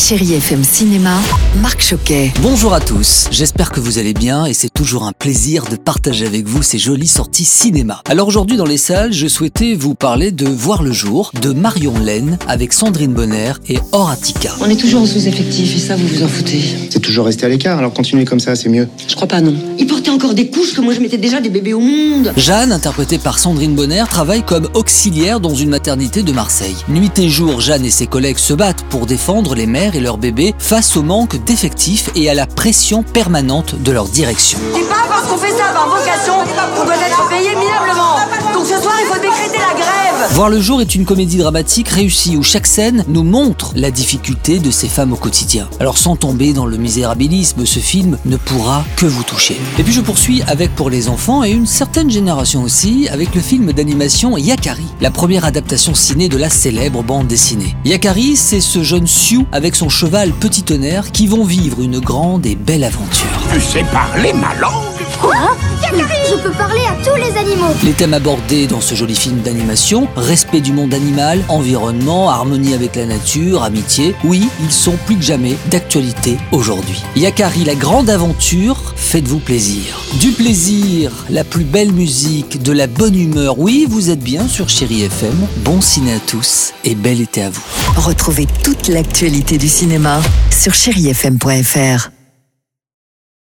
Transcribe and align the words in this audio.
Chérie 0.00 0.32
FM 0.32 0.64
Cinéma, 0.64 1.14
Marc 1.60 1.82
Choquet. 1.82 2.32
Bonjour 2.40 2.72
à 2.72 2.80
tous, 2.80 3.28
j'espère 3.30 3.70
que 3.70 3.80
vous 3.80 3.98
allez 3.98 4.14
bien 4.14 4.46
et 4.46 4.54
c'est 4.54 4.72
toujours 4.72 5.04
un 5.04 5.12
plaisir 5.12 5.66
de 5.70 5.76
partager 5.76 6.26
avec 6.26 6.46
vous 6.46 6.62
ces 6.62 6.78
jolies 6.78 7.06
sorties 7.06 7.44
cinéma. 7.44 8.00
Alors 8.08 8.26
aujourd'hui 8.26 8.56
dans 8.56 8.64
les 8.64 8.78
salles, 8.78 9.12
je 9.12 9.28
souhaitais 9.28 9.74
vous 9.74 9.94
parler 9.94 10.32
de 10.32 10.46
Voir 10.48 10.82
le 10.82 10.90
jour 10.90 11.32
de 11.42 11.52
Marion 11.52 11.98
Laine 11.98 12.38
avec 12.48 12.72
Sandrine 12.72 13.12
Bonner 13.12 13.52
et 13.68 13.78
Horatica. 13.92 14.54
On 14.62 14.70
est 14.70 14.80
toujours 14.80 15.02
en 15.02 15.06
sous-effectif 15.06 15.76
et 15.76 15.78
ça, 15.78 15.96
vous 15.96 16.08
vous 16.08 16.22
en 16.24 16.28
foutez. 16.28 16.62
C'est 16.88 17.00
toujours 17.00 17.26
resté 17.26 17.44
à 17.44 17.50
l'écart, 17.50 17.78
alors 17.78 17.92
continuez 17.92 18.24
comme 18.24 18.40
ça, 18.40 18.56
c'est 18.56 18.70
mieux. 18.70 18.88
Je 19.06 19.14
crois 19.14 19.28
pas, 19.28 19.42
non. 19.42 19.54
Il 19.78 19.86
portait 19.86 20.10
encore 20.10 20.32
des 20.32 20.48
couches 20.48 20.72
que 20.72 20.80
moi 20.80 20.94
je 20.94 21.00
mettais 21.00 21.18
déjà 21.18 21.42
des 21.42 21.50
bébés 21.50 21.74
au 21.74 21.80
monde. 21.80 22.32
Jeanne, 22.38 22.72
interprétée 22.72 23.18
par 23.18 23.38
Sandrine 23.38 23.74
Bonner, 23.74 24.04
travaille 24.08 24.44
comme 24.44 24.66
auxiliaire 24.72 25.40
dans 25.40 25.54
une 25.54 25.68
maternité 25.68 26.22
de 26.22 26.32
Marseille. 26.32 26.76
Nuit 26.88 27.16
et 27.18 27.28
jour, 27.28 27.60
Jeanne 27.60 27.84
et 27.84 27.90
ses 27.90 28.06
collègues 28.06 28.38
se 28.38 28.54
battent 28.54 28.84
pour 28.88 29.04
défendre 29.04 29.54
les 29.54 29.66
mères 29.66 29.89
et 29.94 30.00
leurs 30.00 30.18
bébés 30.18 30.54
face 30.58 30.96
au 30.96 31.02
manque 31.02 31.42
d'effectifs 31.44 32.10
et 32.14 32.30
à 32.30 32.34
la 32.34 32.46
pression 32.46 33.02
permanente 33.02 33.74
de 33.80 33.92
leur 33.92 34.08
direction. 34.08 34.58
Voir 40.28 40.50
le 40.50 40.60
jour 40.60 40.80
est 40.80 40.94
une 40.94 41.04
comédie 41.04 41.38
dramatique 41.38 41.88
réussie 41.88 42.36
où 42.36 42.42
chaque 42.42 42.66
scène 42.66 43.04
nous 43.08 43.24
montre 43.24 43.72
la 43.74 43.90
difficulté 43.90 44.58
de 44.58 44.70
ces 44.70 44.88
femmes 44.88 45.12
au 45.12 45.16
quotidien. 45.16 45.68
Alors 45.80 45.98
sans 45.98 46.14
tomber 46.16 46.52
dans 46.52 46.66
le 46.66 46.76
misérabilisme, 46.76 47.64
ce 47.64 47.78
film 47.78 48.18
ne 48.26 48.36
pourra 48.36 48.84
que 48.96 49.06
vous 49.06 49.22
toucher. 49.22 49.58
Et 49.78 49.82
puis 49.82 49.92
je 49.92 50.00
poursuis 50.00 50.42
avec 50.46 50.74
pour 50.74 50.90
les 50.90 51.08
enfants 51.08 51.42
et 51.42 51.50
une 51.50 51.66
certaine 51.66 52.10
génération 52.10 52.62
aussi 52.62 53.08
avec 53.08 53.34
le 53.34 53.40
film 53.40 53.72
d'animation 53.72 54.36
Yakari, 54.36 54.84
la 55.00 55.10
première 55.10 55.44
adaptation 55.44 55.94
ciné 55.94 56.28
de 56.28 56.36
la 56.36 56.50
célèbre 56.50 57.02
bande 57.02 57.26
dessinée. 57.26 57.74
Yakari, 57.84 58.36
c'est 58.36 58.60
ce 58.60 58.82
jeune 58.82 59.06
Sioux 59.06 59.46
avec 59.52 59.74
son 59.74 59.88
cheval 59.88 60.32
Petit 60.32 60.62
Tonnerre 60.62 61.12
qui 61.12 61.26
vont 61.26 61.44
vivre 61.44 61.80
une 61.80 61.98
grande 61.98 62.46
et 62.46 62.56
belle 62.56 62.84
aventure. 62.84 63.48
Tu 63.52 63.60
sais 63.60 63.84
parler 63.92 64.32
ma 64.32 64.54
langue? 64.60 64.89
Je 66.30 66.36
peux 66.36 66.52
parler 66.52 66.82
à 66.88 66.94
tous 67.04 67.16
les 67.16 67.36
animaux. 67.36 67.74
Les 67.82 67.92
thèmes 67.92 68.14
abordés 68.14 68.68
dans 68.68 68.80
ce 68.80 68.94
joli 68.94 69.16
film 69.16 69.40
d'animation, 69.40 70.06
respect 70.16 70.60
du 70.60 70.72
monde 70.72 70.94
animal, 70.94 71.40
environnement, 71.48 72.30
harmonie 72.30 72.72
avec 72.72 72.94
la 72.94 73.06
nature, 73.06 73.64
amitié, 73.64 74.14
oui, 74.22 74.48
ils 74.62 74.70
sont 74.70 74.96
plus 75.06 75.16
que 75.16 75.22
jamais 75.22 75.56
d'actualité 75.70 76.38
aujourd'hui. 76.52 77.02
Yakari, 77.16 77.64
la 77.64 77.74
grande 77.74 78.10
aventure, 78.10 78.94
faites-vous 78.94 79.40
plaisir. 79.40 80.00
Du 80.20 80.30
plaisir, 80.30 81.10
la 81.30 81.42
plus 81.42 81.64
belle 81.64 81.92
musique, 81.92 82.62
de 82.62 82.72
la 82.72 82.86
bonne 82.86 83.18
humeur, 83.18 83.58
oui, 83.58 83.86
vous 83.88 84.10
êtes 84.10 84.20
bien 84.20 84.46
sur 84.46 84.68
Chéri 84.68 85.02
FM. 85.02 85.34
Bon 85.64 85.80
ciné 85.80 86.12
à 86.12 86.20
tous 86.20 86.72
et 86.84 86.94
bel 86.94 87.20
été 87.20 87.42
à 87.42 87.50
vous. 87.50 87.62
Retrouvez 87.96 88.46
toute 88.62 88.86
l'actualité 88.86 89.58
du 89.58 89.68
cinéma 89.68 90.20
sur 90.50 90.74
chérifm.fr. 90.74 92.19